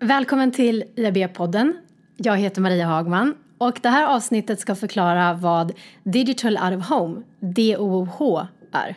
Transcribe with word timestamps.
Välkommen 0.00 0.52
till 0.52 0.84
IAB-podden. 0.96 1.72
Jag 2.16 2.36
heter 2.36 2.60
Maria 2.60 2.86
Hagman 2.86 3.34
och 3.58 3.78
det 3.82 3.88
här 3.88 4.16
avsnittet 4.16 4.60
ska 4.60 4.74
förklara 4.74 5.34
vad 5.34 5.72
Digital 6.04 6.58
Out 6.64 6.78
of 6.78 6.88
Home, 6.88 7.22
DOH, 7.40 8.46
är. 8.72 8.96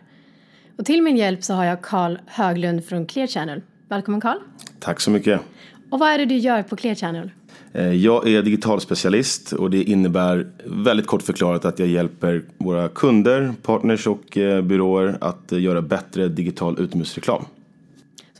Och 0.77 0.85
till 0.85 1.01
min 1.01 1.17
hjälp 1.17 1.43
så 1.43 1.53
har 1.53 1.65
jag 1.65 1.81
Carl 1.81 2.17
Höglund 2.25 2.85
från 2.85 3.05
Clear 3.05 3.27
Channel. 3.27 3.61
Välkommen 3.89 4.21
Carl. 4.21 4.37
Tack 4.79 4.99
så 4.99 5.11
mycket. 5.11 5.41
Och 5.89 5.99
vad 5.99 6.09
är 6.09 6.17
det 6.17 6.25
du 6.25 6.37
gör 6.37 6.63
på 6.63 6.75
Clear 6.75 6.95
Channel? 6.95 7.31
Eh, 7.73 7.93
jag 7.93 8.27
är 8.27 8.41
digital 8.41 8.81
specialist 8.81 9.53
och 9.53 9.69
det 9.69 9.83
innebär 9.83 10.47
väldigt 10.65 11.07
kort 11.07 11.21
förklarat 11.21 11.65
att 11.65 11.79
jag 11.79 11.87
hjälper 11.87 12.43
våra 12.57 12.89
kunder, 12.89 13.53
partners 13.61 14.07
och 14.07 14.37
eh, 14.37 14.61
byråer 14.61 15.17
att 15.21 15.51
göra 15.51 15.81
bättre 15.81 16.27
digital 16.27 16.79
utomhusreklam. 16.79 17.45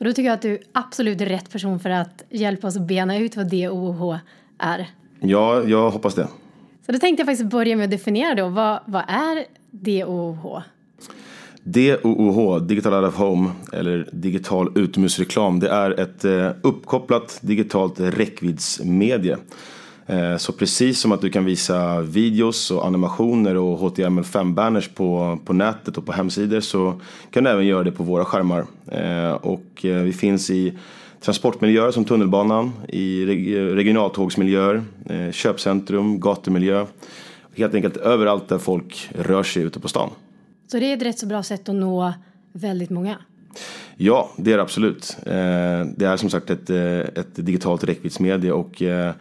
Så 0.02 0.06
då 0.06 0.14
tycker 0.14 0.28
jag 0.30 0.34
att 0.34 0.42
du 0.42 0.60
absolut 0.72 1.22
är 1.22 1.26
rätt 1.26 1.50
person 1.52 1.80
för 1.80 1.90
att 1.90 2.24
hjälpa 2.30 2.68
oss 2.68 2.76
att 2.76 2.88
bena 2.88 3.18
ut 3.18 3.36
vad 3.36 3.50
DOH 3.50 4.18
är. 4.58 4.90
Ja, 5.20 5.64
jag 5.64 5.92
hoppas 5.92 6.16
det. 6.16 6.28
Så 6.86 6.92
då 6.92 7.00
tänkte 7.00 7.22
jag 7.22 7.28
faktiskt 7.28 7.50
börja 7.50 7.76
med 7.76 7.84
att 7.84 7.92
definiera 7.92 8.36
då. 8.36 8.48
Vad, 8.48 8.80
vad 8.86 9.04
är 9.08 9.46
DOH? 9.72 10.62
DOOH, 11.64 12.62
Digital 12.62 12.94
Out 12.94 13.14
of 13.14 13.20
Home, 13.20 13.52
eller 13.74 14.10
digital 14.12 14.72
utomhusreklam, 14.76 15.60
det 15.60 15.70
är 15.70 16.00
ett 16.00 16.26
eh, 16.26 16.52
uppkopplat 16.62 17.40
digitalt 17.42 18.00
räckviddsmedie. 18.00 19.38
Eh, 20.12 20.38
så 20.38 20.52
precis 20.52 21.00
som 21.00 21.12
att 21.12 21.22
du 21.22 21.30
kan 21.30 21.46
visa 21.46 22.02
videos 22.02 22.72
och 22.72 22.86
animationer 22.86 23.56
och 23.56 23.80
HTML5-banners 23.80 24.90
på, 24.96 25.40
på 25.46 25.54
nätet 25.54 25.98
och 25.98 26.06
på 26.06 26.12
hemsidor 26.12 26.60
så 26.60 27.02
kan 27.32 27.44
du 27.44 27.50
även 27.50 27.66
göra 27.66 27.84
det 27.84 27.92
på 27.92 28.04
våra 28.04 28.26
skärmar. 28.26 28.66
Eh, 28.88 29.32
och 29.32 29.66
vi 29.82 30.14
finns 30.14 30.50
i 30.50 30.78
transportmiljöer 31.22 31.92
som 31.92 32.06
tunnelbanan, 32.06 32.72
i 32.88 33.26
regionaltågsmiljöer, 33.76 34.84
köpcentrum, 35.32 36.20
gatumiljö. 36.20 36.86
Helt 37.58 37.74
enkelt 37.74 37.98
överallt 37.98 38.50
där 38.50 38.58
folk 38.58 39.10
rör 39.16 39.44
sig 39.44 39.64
ute 39.64 39.80
på 39.80 39.88
stan. 39.88 40.10
Så 40.68 40.80
det 40.80 40.86
är 40.86 40.98
ett 40.98 41.04
rätt 41.04 41.20
så 41.20 41.26
bra 41.26 41.44
sätt 41.44 41.70
att 41.70 41.76
nå 41.76 42.14
väldigt 42.52 42.90
många. 42.90 43.18
Ja, 43.96 44.30
det 44.38 44.52
är 44.52 44.58
det 44.58 44.64
absolut. 44.64 45.18
Eh, 45.26 45.86
det 45.96 46.06
är 46.06 46.18
som 46.18 46.30
sagt 46.30 46.50
ett, 46.50 46.70
eh, 46.70 47.00
ett 47.00 47.36
digitalt 47.36 47.84
räckviddsmedie 47.84 48.52
och 48.52 48.82
eh, 48.82 49.14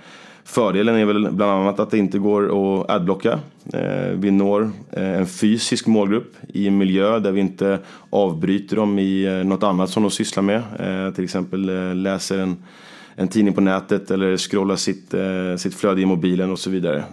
fördelen 0.50 0.96
är 0.96 1.04
väl 1.04 1.32
bland 1.32 1.52
annat 1.52 1.80
att 1.80 1.90
det 1.90 1.98
inte 1.98 2.18
går 2.18 2.44
att 2.44 2.90
adblocka. 2.90 3.40
Eh, 3.72 4.10
vi 4.14 4.30
når 4.30 4.70
eh, 4.92 5.18
en 5.18 5.26
fysisk 5.26 5.86
målgrupp 5.86 6.36
i 6.48 6.66
en 6.66 6.78
miljö 6.78 7.18
där 7.18 7.32
vi 7.32 7.40
inte 7.40 7.78
avbryter 8.10 8.76
dem 8.76 8.98
i 8.98 9.24
eh, 9.24 9.32
något 9.32 9.62
annat 9.62 9.90
som 9.90 10.02
de 10.02 10.10
sysslar 10.10 10.42
med. 10.42 10.62
Till 11.14 11.24
exempel 11.24 11.70
läser 12.02 12.38
en, 12.38 12.56
en 13.14 13.28
tidning 13.28 13.54
på 13.54 13.60
nätet 13.60 14.10
eller 14.10 14.36
scrollar 14.36 14.76
sitt, 14.76 15.14
sitt 15.60 15.74
flöde 15.74 16.00
i 16.00 16.06
mobilen 16.06 16.50
och 16.50 16.58
så 16.58 16.70
vidare. 16.70 17.04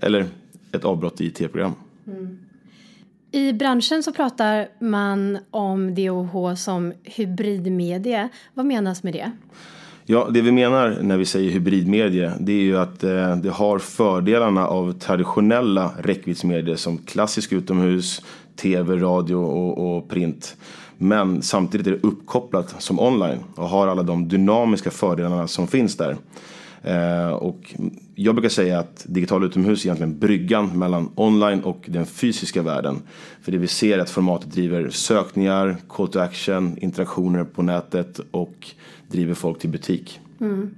Eller 0.00 0.26
ett 0.72 0.84
avbrott 0.84 1.20
i 1.20 1.30
tv-program. 1.30 1.72
Mm. 2.06 2.38
I 3.32 3.52
branschen 3.52 4.02
så 4.02 4.12
pratar 4.12 4.68
man 4.78 5.38
om 5.50 5.94
DOH 5.94 6.54
som 6.54 6.92
hybridmedie. 7.04 8.28
Vad 8.54 8.66
menas 8.66 9.02
med 9.02 9.12
det? 9.12 9.30
Ja, 10.08 10.28
det 10.30 10.40
vi 10.40 10.52
menar 10.52 10.98
när 11.02 11.16
vi 11.16 11.24
säger 11.24 11.50
hybridmedie 11.50 12.32
det 12.40 12.52
är 12.52 12.62
ju 12.62 12.78
att 12.78 13.04
eh, 13.04 13.36
det 13.36 13.50
har 13.50 13.78
fördelarna 13.78 14.66
av 14.66 14.92
traditionella 14.92 15.92
räckviddsmedier 15.98 16.76
som 16.76 16.98
klassisk 16.98 17.52
utomhus, 17.52 18.22
tv, 18.56 18.96
radio 18.96 19.34
och, 19.34 19.96
och, 19.96 20.08
print. 20.08 20.56
Men 20.98 21.42
samtidigt 21.42 21.86
är 21.86 21.90
det 21.90 22.02
uppkopplat 22.02 22.82
som 22.82 23.00
online 23.00 23.38
och 23.54 23.68
har 23.68 23.86
alla 23.86 24.02
de 24.02 24.28
dynamiska 24.28 24.90
fördelarna 24.90 25.46
som 25.46 25.66
finns 25.66 25.96
där. 25.96 26.16
Eh, 26.86 27.28
och 27.28 27.74
jag 28.14 28.34
brukar 28.34 28.48
säga 28.48 28.78
att 28.78 29.06
digital 29.08 29.44
utomhus 29.44 29.84
är 29.84 29.86
egentligen 29.86 30.18
bryggan 30.18 30.78
mellan 30.78 31.10
online 31.14 31.60
och 31.62 31.84
den 31.88 32.06
fysiska 32.06 32.62
världen. 32.62 33.02
För 33.42 33.52
det 33.52 33.58
vi 33.58 33.66
ser 33.66 33.98
är 33.98 34.02
att 34.02 34.10
formatet 34.10 34.52
driver 34.52 34.90
sökningar, 34.90 35.76
call 35.88 36.08
to 36.08 36.18
action, 36.18 36.78
interaktioner 36.78 37.44
på 37.44 37.62
nätet 37.62 38.20
och 38.30 38.70
driver 39.08 39.34
folk 39.34 39.58
till 39.58 39.70
butik. 39.70 40.20
Mm. 40.40 40.74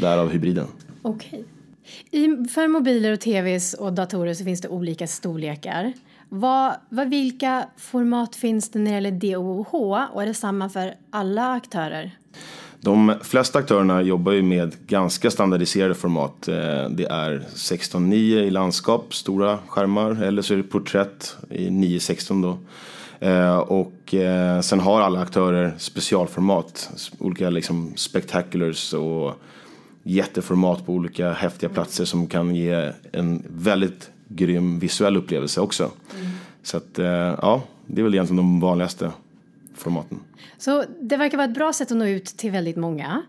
Därav 0.00 0.30
hybriden. 0.30 0.66
Okej. 1.02 1.44
Okay. 2.12 2.48
För 2.48 2.68
mobiler 2.68 3.12
och 3.12 3.20
tvs 3.20 3.74
och 3.74 3.92
datorer 3.92 4.34
så 4.34 4.44
finns 4.44 4.60
det 4.60 4.68
olika 4.68 5.06
storlekar. 5.06 5.92
Vad, 6.28 6.74
vad, 6.88 7.10
vilka 7.10 7.68
format 7.76 8.36
finns 8.36 8.70
det 8.70 8.78
när 8.78 8.90
det 8.90 8.94
gäller 8.94 9.34
DOH 9.36 9.74
och 10.12 10.22
är 10.22 10.26
det 10.26 10.34
samma 10.34 10.68
för 10.68 10.94
alla 11.10 11.52
aktörer? 11.52 12.16
De 12.82 13.14
flesta 13.22 13.58
aktörerna 13.58 14.02
jobbar 14.02 14.32
ju 14.32 14.42
med 14.42 14.74
ganska 14.86 15.30
standardiserade 15.30 15.94
format. 15.94 16.48
Eh, 16.48 16.88
det 16.90 17.06
är 17.10 17.46
16.9 17.54 18.14
i 18.14 18.50
landskap, 18.50 19.14
stora 19.14 19.58
skärmar, 19.68 20.22
eller 20.22 20.42
så 20.42 20.52
är 20.54 20.56
det 20.56 20.62
porträtt 20.62 21.36
i 21.50 21.68
9.16 21.68 22.42
då. 22.42 22.58
Eh, 23.26 23.58
och 23.58 24.14
eh, 24.14 24.60
sen 24.60 24.80
har 24.80 25.00
alla 25.00 25.20
aktörer 25.20 25.74
specialformat, 25.78 26.90
olika 27.18 27.50
liksom 27.50 27.92
spectaculars 27.96 28.92
och 28.94 29.34
jätteformat 30.02 30.86
på 30.86 30.92
olika 30.92 31.32
häftiga 31.32 31.70
platser 31.70 32.04
som 32.04 32.26
kan 32.26 32.54
ge 32.54 32.92
en 33.12 33.42
väldigt 33.48 34.10
grym 34.28 34.78
visuell 34.78 35.16
upplevelse 35.16 35.60
också. 35.60 35.90
Mm. 36.20 36.30
Så 36.62 36.76
att 36.76 36.98
ja, 37.42 37.62
det 37.86 38.00
är 38.00 38.02
väl 38.02 38.14
egentligen 38.14 38.36
de 38.36 38.60
vanligaste 38.60 39.10
formaten. 39.80 40.20
Så 40.58 40.84
det 41.00 41.16
verkar 41.16 41.38
vara 41.38 41.48
ett 41.48 41.54
bra 41.54 41.72
sätt 41.72 41.90
att 41.90 41.96
nå 41.96 42.06
ut 42.06 42.24
till 42.24 42.50
väldigt 42.50 42.76
många. 42.76 43.22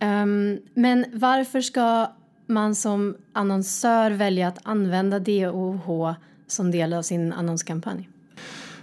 Um, 0.00 0.58
men 0.74 1.04
varför 1.12 1.60
ska 1.60 2.06
man 2.46 2.74
som 2.74 3.16
annonsör 3.32 4.10
välja 4.10 4.48
att 4.48 4.58
använda 4.62 5.18
DOH 5.18 6.14
som 6.46 6.70
del 6.70 6.92
av 6.92 7.02
sin 7.02 7.32
annonskampanj? 7.32 8.08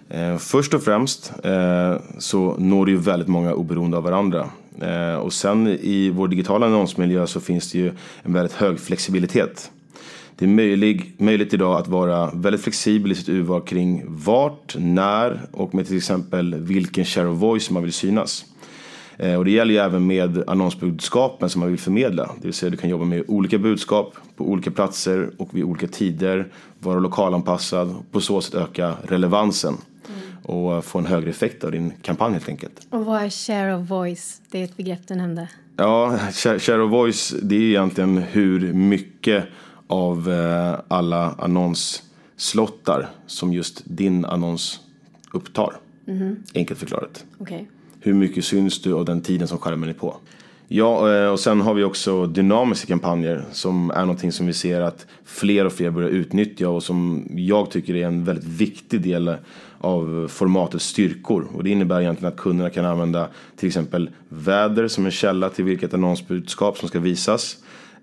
Eh, 0.10 0.38
först 0.38 0.74
och 0.74 0.84
främst 0.84 1.34
eh, 1.44 1.96
så 2.20 2.56
når 2.58 2.86
det 2.86 2.92
ju 2.92 2.98
väldigt 2.98 3.28
många 3.28 3.54
oberoende 3.54 3.98
av 3.98 4.04
varandra. 4.04 4.50
Eh, 4.82 5.16
och 5.16 5.34
sen 5.34 5.68
i 5.68 6.10
vår 6.10 6.28
digitala 6.28 6.66
annonsmiljö 6.66 7.28
så 7.28 7.40
finns 7.40 7.72
det 7.72 7.78
ju 7.78 7.92
en 8.24 8.34
väldigt 8.34 8.54
hög 8.54 8.80
flexibilitet. 8.80 9.72
Det 10.40 10.46
är 10.46 10.50
möjlig, 10.50 11.16
möjligt 11.18 11.54
idag 11.54 11.80
att 11.80 11.88
vara 11.88 12.32
väldigt 12.34 12.62
flexibel 12.62 13.12
i 13.12 13.16
sitt 13.16 13.30
urval 13.30 13.62
kring 13.62 14.04
vart, 14.08 14.76
när 14.80 15.42
och 15.52 15.76
med 15.76 15.88
till 15.88 15.98
exempel 15.98 16.56
vilken 16.56 17.06
share 17.06 17.28
of 17.28 17.40
voice 17.40 17.70
man 17.70 17.84
vill 17.84 17.94
synas. 17.94 18.46
Eh, 19.18 19.36
och 19.36 19.46
det 19.46 19.52
gäller 19.52 19.74
ju 19.74 19.80
även 19.80 20.08
med 20.08 20.44
annonsbudskapen 20.48 21.50
som 21.50 21.60
man 21.60 21.70
vill 21.70 21.80
förmedla. 21.80 22.32
Det 22.42 22.48
vill 22.48 22.54
säga 22.54 22.70
du 22.70 22.78
kan 22.78 22.90
jobba 22.90 23.06
med 23.06 23.24
olika 23.28 23.58
budskap 23.58 24.16
på 24.36 24.50
olika 24.50 24.72
platser 24.72 25.30
och 25.38 25.50
vid 25.56 25.64
olika 25.64 25.88
tider. 25.88 26.48
Vara 26.80 27.00
lokalanpassad 27.00 27.96
och 27.96 28.12
på 28.12 28.22
så 28.22 28.42
sätt 28.42 28.56
öka 28.56 28.94
relevansen. 29.04 29.74
Mm. 29.74 30.38
Och 30.44 30.86
få 30.86 31.00
en 31.00 31.06
högre 31.06 31.30
effekt 31.30 31.64
av 31.64 31.72
din 31.72 31.94
kampanj 32.02 32.34
helt 32.34 32.50
enkelt. 32.50 32.88
Och 32.90 33.06
vad 33.06 33.22
är 33.22 33.30
share 33.30 33.76
of 33.76 33.90
voice? 33.90 34.42
Det 34.52 34.60
är 34.60 34.64
ett 34.64 34.78
begrepp 34.78 35.08
du 35.08 35.16
nämnde. 35.16 35.50
Ja, 35.78 36.18
share 36.34 36.82
of 36.82 36.92
voice 36.92 37.36
det 37.42 37.56
är 37.56 37.62
egentligen 37.62 38.18
hur 38.18 38.74
mycket 38.74 39.44
av 39.88 40.32
eh, 40.32 40.80
alla 40.88 41.36
annonsslottar 41.38 43.10
som 43.28 43.54
just 43.54 43.82
din 43.86 44.26
annons 44.26 44.80
upptar. 45.32 45.74
Mm. 46.08 46.44
Enkelt 46.54 46.80
förklarat. 46.80 47.26
Okay. 47.40 47.66
Hur 48.00 48.14
mycket 48.14 48.46
syns 48.46 48.82
du 48.82 48.94
av 48.94 49.06
den 49.06 49.22
tiden 49.22 49.48
som 49.48 49.58
skärmen 49.58 49.90
är 49.90 49.94
på? 49.94 50.18
Ja, 50.68 51.14
eh, 51.14 51.30
och 51.30 51.40
sen 51.40 51.62
har 51.62 51.74
vi 51.74 51.84
också 51.84 52.26
dynamiska 52.26 52.88
kampanjer 52.88 53.46
som 53.52 53.92
är 53.92 54.02
någonting 54.02 54.32
som 54.32 54.48
vi 54.48 54.54
ser 54.54 54.82
att 54.82 55.06
fler 55.26 55.66
och 55.66 55.74
fler 55.74 55.90
börjar 55.90 56.10
utnyttja 56.10 56.70
och 56.70 56.84
som 56.84 57.28
jag 57.30 57.72
tycker 57.72 57.96
är 57.96 58.08
en 58.08 58.24
väldigt 58.24 58.46
viktig 58.46 59.02
del 59.02 59.36
av 59.78 60.28
formatets 60.28 60.86
styrkor. 60.86 61.48
Och 61.54 61.64
det 61.64 61.70
innebär 61.70 62.02
egentligen 62.02 62.34
att 62.34 62.40
kunderna 62.40 62.70
kan 62.70 62.86
använda 62.86 63.28
till 63.56 63.68
exempel 63.68 64.10
väder 64.30 64.88
som 64.88 65.06
en 65.06 65.12
källa 65.12 65.50
till 65.50 65.66
vilket 65.66 65.94
annonsbudskap 65.94 66.78
som 66.78 66.90
ska 66.90 67.00
visas. 67.00 67.58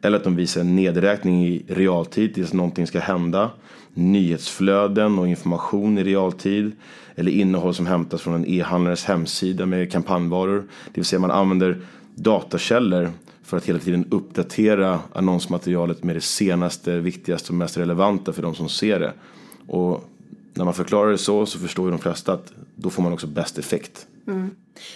Eller 0.05 0.17
att 0.17 0.25
de 0.25 0.37
visar 0.37 0.61
en 0.61 0.77
nedräkning 0.77 1.47
i 1.47 1.65
realtid 1.69 2.35
tills 2.35 2.53
någonting 2.53 2.87
ska 2.87 3.01
hända. 3.01 3.51
Nyhetsflöden 3.95 5.19
och 5.19 5.29
information 5.29 5.99
i 5.99 6.05
realtid. 6.05 6.73
Eller 7.15 7.33
innehåll 7.33 7.75
som 7.75 7.87
hämtas 7.87 8.23
från 8.23 8.35
en 8.35 8.47
e-handlares 8.47 9.05
hemsida 9.05 9.67
med 9.67 9.93
kampanjvaror. 9.93 10.65
Det 10.85 10.95
vill 10.95 11.05
säga 11.05 11.21
man 11.21 11.31
använder 11.31 11.81
datakällor 12.15 13.11
för 13.43 13.56
att 13.56 13.69
hela 13.69 13.79
tiden 13.79 14.06
uppdatera 14.11 15.01
annonsmaterialet 15.12 16.05
med 16.05 16.17
det 16.17 16.21
senaste, 16.21 16.99
viktigaste 16.99 17.53
och 17.53 17.55
mest 17.55 17.77
relevanta 17.77 18.33
för 18.33 18.43
de 18.43 18.55
som 18.55 18.69
ser 18.69 19.01
det. 19.01 19.12
Och 19.67 20.11
när 20.55 20.65
man 20.65 20.75
förklarar 20.75 21.11
det 21.11 21.19
så 21.19 21.47
så 21.47 21.59
förstår 21.59 21.85
ju 21.85 21.91
de 21.91 21.99
flesta 21.99 22.33
att 22.33 22.53
då 22.77 22.91
får 22.91 23.03
man 23.03 23.12
också 23.12 23.27
bäst 23.27 23.59
effekt. 23.59 24.06
Mm. 24.26 24.50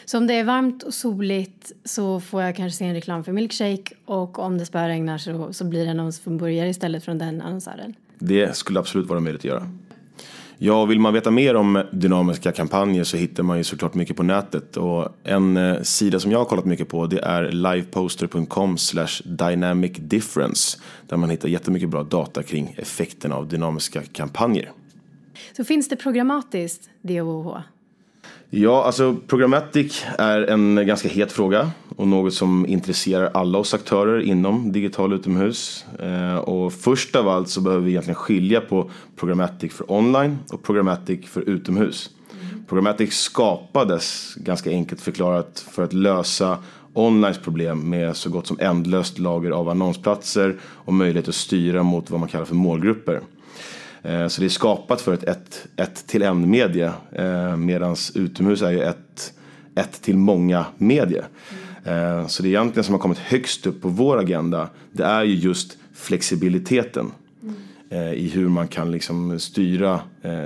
Så 0.05 0.19
om 0.19 0.27
det 0.27 0.35
är 0.35 0.45
varmt 0.45 0.83
och 0.83 0.95
soligt 0.95 1.73
så 1.85 2.21
får 2.21 2.43
jag 2.43 2.57
kanske 2.57 2.79
se 2.79 2.85
en 2.85 2.95
reklam 2.95 3.25
för 3.25 3.33
milkshake 3.33 3.95
och 4.05 4.39
om 4.39 4.59
det 4.59 4.67
spöregnar 4.67 5.19
så, 5.19 5.53
så 5.53 5.65
blir 5.65 5.85
det 5.85 5.91
annons 5.91 6.21
från 6.21 6.39
burgare 6.39 6.69
istället 6.69 7.05
från 7.05 7.19
den 7.19 7.43
annonsören. 7.43 7.95
Det 8.19 8.57
skulle 8.57 8.79
absolut 8.79 9.09
vara 9.09 9.21
möjligt 9.21 9.41
att 9.41 9.45
göra. 9.45 9.69
Ja, 10.61 10.85
vill 10.85 11.01
man 11.01 11.15
veta 11.15 11.31
mer 11.31 11.55
om 11.55 11.83
dynamiska 11.93 12.53
kampanjer 12.53 13.05
så 13.05 13.17
hittar 13.17 13.43
man 13.43 13.59
ju 13.59 13.65
såklart 13.65 13.95
mycket 13.95 14.17
på 14.17 14.23
nätet. 14.23 14.77
Och 14.77 15.09
en 15.25 15.57
eh, 15.57 15.83
sida 15.83 16.21
som 16.21 16.33
jag 16.33 16.39
har 16.39 16.45
kollat 16.45 16.65
mycket 16.65 16.89
på 16.89 17.07
det 17.07 17.19
är 17.19 17.53
liveposter.com 17.53 18.77
dynamic 19.25 19.93
difference. 19.97 20.79
Där 21.09 21.17
man 21.17 21.31
hittar 21.31 21.49
jättemycket 21.49 21.89
bra 21.89 22.03
data 22.03 22.43
kring 22.43 22.75
effekten 22.79 23.33
av 23.33 23.49
dynamiska 23.49 24.03
kampanjer. 24.03 24.73
Så 25.57 25.65
finns 25.65 25.89
det 25.89 25.97
programmatiskt 25.97 26.91
DOH? 27.03 27.59
Ja, 28.51 28.85
alltså 28.85 29.17
programmatic 29.27 30.05
är 30.19 30.41
en 30.41 30.87
ganska 30.87 31.09
het 31.09 31.33
fråga 31.33 31.71
och 31.97 32.09
något 32.09 32.35
som 32.35 32.67
intresserar 32.67 33.31
alla 33.35 33.59
oss 33.59 33.75
aktörer 33.75 34.21
inom 34.21 34.73
digital 34.73 35.13
utomhus. 35.13 35.85
Eh, 35.99 36.37
och 36.37 36.73
först 36.73 37.17
av 37.17 37.29
allt 37.29 37.49
så 37.49 37.61
behöver 37.61 37.85
vi 37.85 37.91
egentligen 37.91 38.15
skilja 38.15 38.61
på 38.61 38.91
programmatic 39.17 39.73
för 39.73 39.93
online 39.93 40.39
och 40.53 40.63
programmatic 40.63 41.27
för 41.27 41.41
utomhus. 41.41 42.11
Mm. 42.33 42.65
Programmatic 42.65 43.15
skapades, 43.15 44.35
ganska 44.35 44.71
enkelt 44.71 45.01
förklarat, 45.01 45.67
för 45.71 45.83
att 45.83 45.93
lösa 45.93 46.59
onlines 46.93 47.39
problem 47.39 47.91
med 47.91 48.17
så 48.17 48.31
gott 48.31 48.47
som 48.47 48.59
ändlöst 48.61 49.19
lager 49.19 49.51
av 49.51 49.69
annonsplatser 49.69 50.57
och 50.63 50.95
möjlighet 50.95 51.29
att 51.29 51.35
styra 51.35 51.83
mot 51.83 52.11
vad 52.11 52.21
man 52.21 52.29
kallar 52.29 52.45
för 52.45 52.55
målgrupper. 52.55 53.21
Eh, 54.03 54.29
så 54.29 54.41
det 54.41 54.47
är 54.47 54.49
skapat 54.49 55.01
för 55.01 55.15
ett 55.15 55.25
ett, 55.25 55.69
ett 55.77 56.07
till 56.07 56.23
en 56.23 56.51
medie 56.51 56.93
eh, 57.13 57.57
medan 57.57 57.97
utomhus 58.15 58.63
är 58.63 58.71
ju 58.71 58.83
ett, 58.83 59.33
ett 59.75 60.03
till 60.03 60.17
många 60.17 60.67
medier. 60.79 61.29
Eh, 61.85 62.27
så 62.27 62.43
det 62.43 62.49
är 62.49 62.51
egentligen 62.51 62.85
som 62.85 62.95
har 62.95 63.01
kommit 63.01 63.19
högst 63.19 63.67
upp 63.67 63.83
på 63.83 63.89
vår 63.89 64.19
agenda 64.19 64.69
det 64.93 65.05
är 65.05 65.25
ju 65.25 65.35
just 65.35 65.77
flexibiliteten 65.95 67.13
i 68.15 68.29
hur 68.29 68.49
man 68.49 68.69
kan 68.69 68.91
liksom 68.91 69.39
styra 69.39 70.01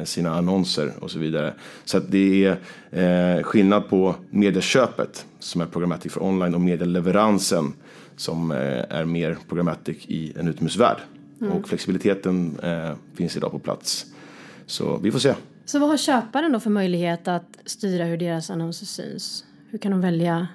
sina 0.04 0.34
annonser 0.34 0.92
och 1.00 1.10
så 1.10 1.18
vidare. 1.18 1.54
Så 1.84 1.98
att 1.98 2.10
det 2.10 2.44
är 2.90 3.42
skillnad 3.42 3.88
på 3.88 4.14
medieköpet 4.30 5.26
som 5.38 5.60
är 5.60 5.66
programmatic 5.66 6.12
för 6.12 6.22
online 6.22 6.54
och 6.54 6.60
medieleveransen 6.60 7.72
som 8.16 8.50
är 8.50 9.04
mer 9.04 9.36
programmatic 9.48 9.96
i 10.06 10.32
en 10.38 10.48
utomhusvärld. 10.48 10.98
Mm. 11.42 11.52
Och 11.52 11.68
flexibiliteten 11.68 12.58
eh, 12.62 12.92
finns 13.14 13.36
idag 13.36 13.50
på 13.50 13.58
plats. 13.58 14.06
Så 14.66 14.96
vi 14.96 15.10
får 15.10 15.18
se. 15.18 15.34
Så 15.64 15.78
vad 15.78 15.88
har 15.88 15.96
köparen 15.96 16.52
då 16.52 16.60
för 16.60 16.70
möjlighet 16.70 17.28
att 17.28 17.58
styra 17.64 18.04
hur 18.04 18.16
deras 18.16 18.50
annonser 18.50 18.86
syns? 18.86 19.44
Hur 19.70 19.78
kan 19.78 19.92
de 19.92 20.00
välja 20.00 20.48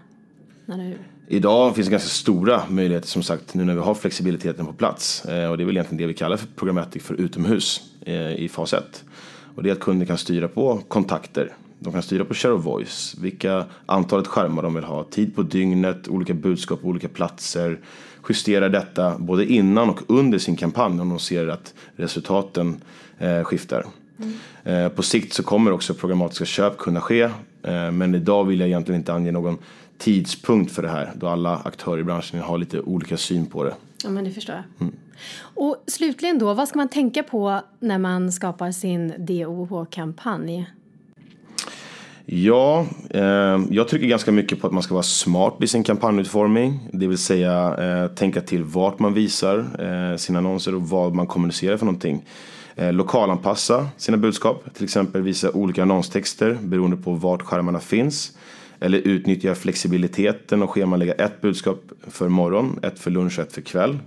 när 0.65 0.77
och 0.77 0.83
hur? 0.83 0.97
Idag 1.27 1.75
finns 1.75 1.87
det 1.87 1.91
ganska 1.91 2.09
stora 2.09 2.61
möjligheter 2.69 3.07
som 3.07 3.23
sagt 3.23 3.53
nu 3.53 3.65
när 3.65 3.73
vi 3.73 3.79
har 3.79 3.93
flexibiliteten 3.93 4.65
på 4.65 4.73
plats. 4.73 5.25
Eh, 5.25 5.49
och 5.49 5.57
det 5.57 5.63
är 5.63 5.65
väl 5.65 5.77
egentligen 5.77 6.01
det 6.01 6.07
vi 6.07 6.13
kallar 6.13 6.37
för 6.37 6.47
programmatic 6.47 7.03
för 7.03 7.13
utomhus 7.13 7.81
eh, 8.01 8.31
i 8.31 8.49
fas 8.49 8.73
1. 8.73 9.03
Och 9.55 9.63
det 9.63 9.69
är 9.69 9.73
att 9.73 9.79
kunder 9.79 10.05
kan 10.05 10.17
styra 10.17 10.47
på 10.47 10.81
kontakter. 10.87 11.53
De 11.79 11.93
kan 11.93 12.03
styra 12.03 12.25
på 12.25 12.33
share 12.33 12.53
of 12.53 12.65
voice, 12.65 13.15
vilka 13.21 13.65
antalet 13.85 14.27
skärmar 14.27 14.63
de 14.63 14.73
vill 14.73 14.83
ha, 14.83 15.03
tid 15.03 15.35
på 15.35 15.43
dygnet, 15.43 16.07
olika 16.07 16.33
budskap 16.33 16.81
på 16.81 16.87
olika 16.87 17.07
platser 17.07 17.79
justerar 18.29 18.69
detta 18.69 19.17
både 19.17 19.45
innan 19.45 19.89
och 19.89 20.01
under 20.07 20.37
sin 20.37 20.55
kampanj 20.55 21.01
om 21.01 21.09
de 21.09 21.19
ser 21.19 21.47
att 21.47 21.73
resultaten 21.95 22.81
eh, 23.17 23.43
skiftar. 23.43 23.85
Mm. 24.19 24.33
Eh, 24.63 24.89
på 24.89 25.03
sikt 25.03 25.33
så 25.33 25.43
kommer 25.43 25.71
också 25.71 25.93
programmatiska 25.93 26.45
köp 26.45 26.77
kunna 26.77 27.01
ske 27.01 27.21
eh, 27.63 27.91
men 27.91 28.15
idag 28.15 28.43
vill 28.43 28.59
jag 28.59 28.69
egentligen 28.69 29.01
inte 29.01 29.13
ange 29.13 29.31
någon 29.31 29.57
tidspunkt 29.97 30.71
för 30.71 30.81
det 30.81 30.89
här 30.89 31.11
då 31.15 31.27
alla 31.27 31.57
aktörer 31.57 31.99
i 31.99 32.03
branschen 32.03 32.41
har 32.41 32.57
lite 32.57 32.81
olika 32.81 33.17
syn 33.17 33.45
på 33.45 33.63
det. 33.63 33.73
Ja 34.03 34.09
men 34.09 34.23
det 34.23 34.31
förstår 34.31 34.55
jag. 34.55 34.63
Mm. 34.79 34.93
Och 35.39 35.83
slutligen 35.87 36.39
då, 36.39 36.53
vad 36.53 36.67
ska 36.67 36.77
man 36.77 36.89
tänka 36.89 37.23
på 37.23 37.61
när 37.79 37.97
man 37.97 38.31
skapar 38.31 38.71
sin 38.71 39.13
DOH-kampanj? 39.17 40.65
Ja, 42.29 42.85
eh, 43.09 43.59
jag 43.69 43.87
trycker 43.87 44.07
ganska 44.07 44.31
mycket 44.31 44.61
på 44.61 44.67
att 44.67 44.73
man 44.73 44.83
ska 44.83 44.93
vara 44.93 45.03
smart 45.03 45.55
vid 45.59 45.69
sin 45.69 45.83
kampanjutformning. 45.83 46.89
Det 46.93 47.07
vill 47.07 47.17
säga 47.17 47.77
eh, 47.77 48.07
tänka 48.07 48.41
till 48.41 48.63
vart 48.63 48.99
man 48.99 49.13
visar 49.13 49.57
eh, 49.59 50.17
sina 50.17 50.39
annonser 50.39 50.75
och 50.75 50.89
vad 50.89 51.15
man 51.15 51.27
kommunicerar 51.27 51.77
för 51.77 51.85
någonting. 51.85 52.25
Eh, 52.75 52.93
lokalanpassa 52.93 53.87
sina 53.97 54.17
budskap, 54.17 54.73
till 54.73 54.83
exempel 54.83 55.21
visa 55.21 55.51
olika 55.51 55.81
annonstexter 55.81 56.57
beroende 56.61 56.97
på 56.97 57.11
vart 57.11 57.41
skärmarna 57.41 57.79
finns. 57.79 58.37
Eller 58.79 58.97
utnyttja 58.97 59.55
flexibiliteten 59.55 60.63
och 60.63 60.69
schemalägga 60.69 61.13
ett 61.13 61.41
budskap 61.41 61.81
för 62.07 62.29
morgon, 62.29 62.79
ett 62.81 62.99
för 62.99 63.11
lunch 63.11 63.39
och 63.39 63.45
ett 63.45 63.53
för 63.53 63.61
kväll. 63.61 63.97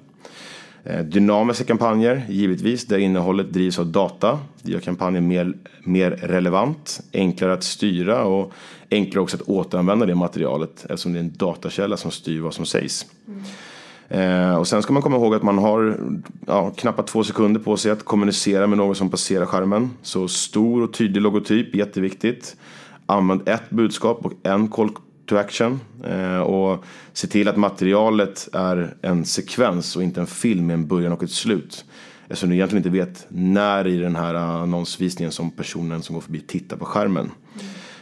Eh, 0.85 1.01
dynamiska 1.01 1.65
kampanjer, 1.65 2.27
givetvis, 2.29 2.87
där 2.87 2.99
innehållet 2.99 3.53
drivs 3.53 3.79
av 3.79 3.87
data. 3.87 4.39
Det 4.63 4.73
gör 4.73 4.81
kampanjen 4.81 5.29
mer, 5.29 5.55
mer 5.85 6.11
relevant, 6.11 7.01
enklare 7.13 7.53
att 7.53 7.65
styra 7.65 8.25
och 8.25 8.53
enklare 8.91 9.23
också 9.23 9.37
att 9.37 9.43
återanvända 9.43 10.07
det 10.07 10.15
materialet 10.15 10.85
eftersom 10.89 11.13
det 11.13 11.19
är 11.19 11.21
en 11.21 11.33
datakälla 11.37 11.97
som 11.97 12.11
styr 12.11 12.41
vad 12.41 12.55
som 12.55 12.67
sägs. 12.67 13.07
Mm. 13.29 13.43
Eh, 14.09 14.57
och 14.57 14.69
sen 14.69 14.83
ska 14.83 14.93
man 14.93 15.03
komma 15.03 15.17
ihåg 15.17 15.35
att 15.35 15.43
man 15.43 15.59
har 15.59 16.01
ja, 16.47 16.71
knappt 16.77 17.09
två 17.09 17.25
sekunder 17.25 17.61
på 17.61 17.77
sig 17.77 17.93
att 17.93 18.05
kommunicera 18.05 18.67
med 18.67 18.79
någon 18.79 18.95
som 18.95 19.11
passerar 19.11 19.47
skärmen. 19.47 19.91
Så 20.03 20.29
stor 20.29 20.83
och 20.83 20.93
tydlig 20.93 21.23
logotyp, 21.23 21.75
jätteviktigt. 21.75 22.57
Använd 23.07 23.49
ett 23.49 23.71
budskap 23.71 24.27
och 24.27 24.33
en 24.43 24.69
call 24.69 24.91
to 25.31 25.37
action. 25.37 25.81
Eh, 26.05 26.41
och 26.41 26.85
se 27.13 27.27
till 27.27 27.49
att 27.49 27.57
materialet 27.57 28.49
är 28.53 28.95
en 29.03 29.25
sekvens 29.25 29.97
och 29.97 30.03
inte 30.03 30.21
en 30.21 30.27
film 30.27 30.67
med 30.67 30.75
en 30.75 30.87
början 30.87 31.13
och 31.13 31.23
ett 31.23 31.31
slut. 31.31 31.85
Eftersom 32.23 32.49
du 32.49 32.57
egentligen 32.57 32.87
inte 32.87 32.99
vet 32.99 33.27
när 33.29 33.87
i 33.87 33.97
den 33.97 34.17
här 34.17 34.35
annonsvisningen 34.35 35.33
som 35.33 35.51
personen 35.51 36.03
som 36.03 36.15
går 36.15 36.21
förbi 36.21 36.41
tittar 36.41 36.77
på 36.77 36.85
skärmen. 36.85 37.31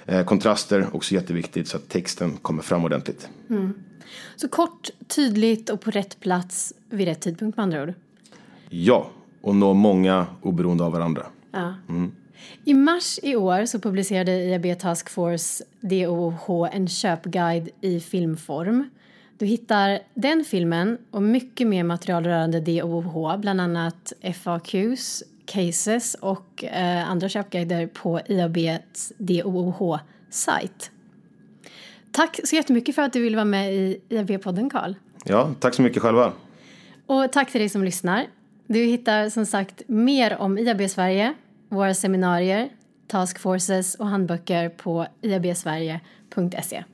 Mm. 0.06 0.24
kontraster, 0.24 0.86
också 0.92 1.14
jätteviktigt 1.14 1.68
så 1.68 1.76
att 1.76 1.88
texten 1.88 2.36
kommer 2.36 2.62
fram 2.62 2.84
ordentligt. 2.84 3.28
Mm. 3.50 3.74
Så 4.36 4.48
kort, 4.48 4.88
tydligt 5.06 5.70
och 5.70 5.80
på 5.80 5.90
rätt 5.90 6.20
plats 6.20 6.74
vid 6.90 7.08
rätt 7.08 7.20
tidpunkt 7.20 7.56
med 7.56 7.64
andra 7.64 7.82
ord? 7.82 7.94
Ja, 8.68 9.10
och 9.40 9.56
nå 9.56 9.74
många 9.74 10.26
oberoende 10.42 10.84
av 10.84 10.92
varandra. 10.92 11.26
Ja. 11.52 11.74
Mm. 11.88 12.12
I 12.64 12.74
mars 12.74 13.18
i 13.22 13.36
år 13.36 13.64
så 13.64 13.78
publicerade 13.78 14.32
IAB 14.32 14.78
Task 14.78 15.10
Force 15.10 15.64
DOH 15.80 16.68
en 16.72 16.88
köpguide 16.88 17.68
i 17.80 18.00
filmform. 18.00 18.90
Du 19.38 19.46
hittar 19.46 19.98
den 20.14 20.44
filmen 20.44 20.98
och 21.10 21.22
mycket 21.22 21.66
mer 21.66 21.84
material 21.84 22.24
rörande 22.24 22.60
DOH, 22.60 23.36
bland 23.36 23.60
annat 23.60 24.12
FAQs, 24.34 25.22
cases 25.46 26.14
och 26.14 26.64
eh, 26.64 27.10
andra 27.10 27.28
köpguider 27.28 27.86
på 27.86 28.20
IABs 28.26 29.12
DOH-sajt. 29.18 30.90
Tack 32.12 32.40
så 32.44 32.56
jättemycket 32.56 32.94
för 32.94 33.02
att 33.02 33.12
du 33.12 33.22
ville 33.22 33.36
vara 33.36 33.44
med 33.44 33.74
i 33.74 34.00
IAB-podden, 34.08 34.70
Karl. 34.70 34.94
Ja, 35.24 35.54
tack 35.60 35.74
så 35.74 35.82
mycket 35.82 36.02
själva. 36.02 36.32
Och 37.06 37.32
tack 37.32 37.52
till 37.52 37.60
dig 37.60 37.68
som 37.68 37.84
lyssnar. 37.84 38.26
Du 38.66 38.84
hittar 38.84 39.28
som 39.28 39.46
sagt 39.46 39.82
mer 39.86 40.36
om 40.36 40.58
IAB 40.58 40.90
Sverige 40.90 41.34
våra 41.68 41.94
seminarier, 41.94 42.68
taskforces 43.06 43.94
och 43.94 44.06
handböcker 44.06 44.68
på 44.68 45.06
iabsverige.se. 45.22 46.84